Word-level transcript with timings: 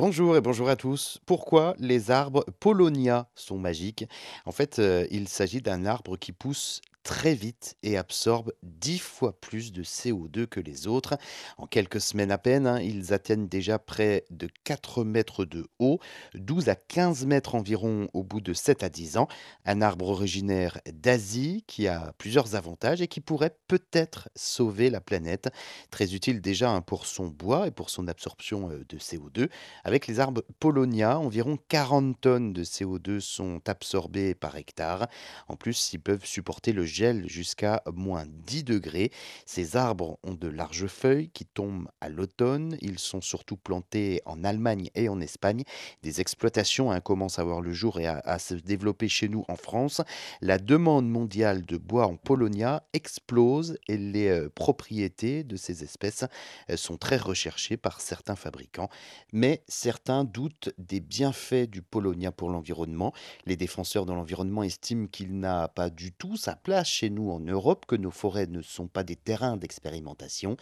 Bonjour 0.00 0.34
et 0.34 0.40
bonjour 0.40 0.70
à 0.70 0.76
tous. 0.76 1.18
Pourquoi 1.26 1.74
les 1.78 2.10
arbres 2.10 2.46
Polonia 2.58 3.28
sont 3.34 3.58
magiques? 3.58 4.06
En 4.46 4.50
fait, 4.50 4.78
heu, 4.78 5.06
il 5.10 5.28
s'agit 5.28 5.60
d'un 5.60 5.84
arbre 5.84 6.16
qui 6.16 6.32
pousse 6.32 6.80
très 7.02 7.34
vite 7.34 7.76
et 7.82 7.96
absorbe 7.96 8.52
10 8.62 8.98
fois 8.98 9.38
plus 9.40 9.72
de 9.72 9.82
CO2 9.82 10.46
que 10.46 10.60
les 10.60 10.86
autres. 10.86 11.16
En 11.58 11.66
quelques 11.66 12.00
semaines 12.00 12.30
à 12.30 12.38
peine, 12.38 12.66
hein, 12.66 12.80
ils 12.80 13.12
atteignent 13.12 13.48
déjà 13.48 13.78
près 13.78 14.24
de 14.30 14.48
4 14.64 15.04
mètres 15.04 15.44
de 15.44 15.66
haut, 15.78 15.98
12 16.34 16.68
à 16.68 16.74
15 16.74 17.26
mètres 17.26 17.54
environ 17.54 18.08
au 18.12 18.22
bout 18.22 18.40
de 18.40 18.52
7 18.52 18.82
à 18.82 18.88
10 18.88 19.16
ans. 19.16 19.28
Un 19.64 19.82
arbre 19.82 20.08
originaire 20.08 20.80
d'Asie 20.92 21.64
qui 21.66 21.88
a 21.88 22.12
plusieurs 22.18 22.54
avantages 22.54 23.00
et 23.00 23.08
qui 23.08 23.20
pourrait 23.20 23.56
peut-être 23.68 24.28
sauver 24.34 24.90
la 24.90 25.00
planète. 25.00 25.50
Très 25.90 26.14
utile 26.14 26.40
déjà 26.40 26.70
hein, 26.70 26.80
pour 26.80 27.06
son 27.06 27.26
bois 27.28 27.66
et 27.66 27.70
pour 27.70 27.90
son 27.90 28.08
absorption 28.08 28.70
euh, 28.70 28.84
de 28.88 28.98
CO2. 28.98 29.48
Avec 29.84 30.06
les 30.06 30.20
arbres 30.20 30.42
Polonia, 30.58 31.18
environ 31.18 31.58
40 31.68 32.20
tonnes 32.20 32.52
de 32.52 32.64
CO2 32.64 33.20
sont 33.20 33.60
absorbées 33.68 34.34
par 34.34 34.56
hectare. 34.56 35.08
En 35.48 35.56
plus, 35.56 35.92
ils 35.92 36.00
peuvent 36.00 36.24
supporter 36.24 36.72
le 36.72 36.84
gel 36.90 37.28
jusqu'à 37.28 37.82
moins 37.94 38.24
10 38.26 38.64
degrés. 38.64 39.10
Ces 39.46 39.76
arbres 39.76 40.18
ont 40.22 40.34
de 40.34 40.48
larges 40.48 40.86
feuilles 40.86 41.30
qui 41.30 41.46
tombent 41.46 41.88
à 42.00 42.08
l'automne. 42.08 42.76
Ils 42.80 42.98
sont 42.98 43.20
surtout 43.20 43.56
plantés 43.56 44.20
en 44.26 44.44
Allemagne 44.44 44.90
et 44.94 45.08
en 45.08 45.20
Espagne. 45.20 45.64
Des 46.02 46.20
exploitations 46.20 46.90
hein, 46.90 47.00
commencent 47.00 47.38
à 47.38 47.44
voir 47.44 47.60
le 47.60 47.72
jour 47.72 48.00
et 48.00 48.06
à, 48.06 48.18
à 48.24 48.38
se 48.38 48.54
développer 48.54 49.08
chez 49.08 49.28
nous 49.28 49.44
en 49.48 49.56
France. 49.56 50.02
La 50.40 50.58
demande 50.58 51.08
mondiale 51.08 51.64
de 51.64 51.76
bois 51.76 52.06
en 52.06 52.16
Polonia 52.16 52.82
explose 52.92 53.78
et 53.88 53.96
les 53.96 54.28
euh, 54.28 54.48
propriétés 54.48 55.44
de 55.44 55.56
ces 55.56 55.84
espèces 55.84 56.24
euh, 56.70 56.76
sont 56.76 56.96
très 56.96 57.16
recherchées 57.16 57.76
par 57.76 58.00
certains 58.00 58.36
fabricants. 58.36 58.88
Mais 59.32 59.62
certains 59.68 60.24
doutent 60.24 60.70
des 60.78 61.00
bienfaits 61.00 61.68
du 61.68 61.82
Polonia 61.82 62.32
pour 62.32 62.50
l'environnement. 62.50 63.12
Les 63.46 63.56
défenseurs 63.56 64.06
de 64.06 64.12
l'environnement 64.12 64.62
estiment 64.62 65.06
qu'il 65.06 65.38
n'a 65.38 65.68
pas 65.68 65.90
du 65.90 66.12
tout 66.12 66.36
sa 66.36 66.56
place 66.56 66.79
chez 66.84 67.10
nous 67.10 67.30
en 67.30 67.40
Europe, 67.40 67.86
que 67.86 67.96
nos 67.96 68.10
forêts 68.10 68.46
ne 68.46 68.62
sont 68.62 68.88
pas 68.88 69.04
des 69.04 69.16
terrains 69.16 69.56
d'expérimentation. 69.56 70.56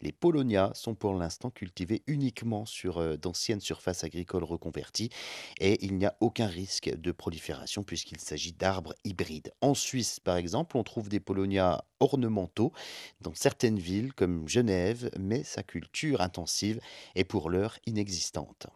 Les 0.00 0.12
Polonia 0.12 0.70
sont 0.74 0.94
pour 0.94 1.14
l'instant 1.14 1.50
cultivés 1.50 2.02
uniquement 2.06 2.64
sur 2.64 2.98
euh, 2.98 3.16
d'anciennes 3.16 3.60
surfaces 3.60 4.04
agricoles 4.04 4.44
reconverties 4.44 5.10
et 5.60 5.84
il 5.84 5.96
n'y 5.96 6.06
a 6.06 6.16
aucun 6.20 6.46
risque 6.46 6.90
de 6.94 7.12
prolifération 7.12 7.82
puisqu'il 7.82 8.20
s'agit 8.20 8.52
d'arbres 8.52 8.94
hybrides. 9.04 9.52
En 9.60 9.74
Suisse, 9.74 10.20
par 10.20 10.36
exemple, 10.36 10.76
on 10.76 10.82
trouve 10.82 11.08
des 11.08 11.20
Polonia 11.20 11.84
ornementaux 12.00 12.72
dans 13.20 13.34
certaines 13.34 13.78
villes 13.78 14.12
comme 14.12 14.48
Genève, 14.48 15.10
mais 15.18 15.44
sa 15.44 15.62
culture 15.62 16.20
intensive 16.20 16.80
est 17.14 17.24
pour 17.24 17.50
l'heure 17.50 17.78
inexistante. 17.86 18.66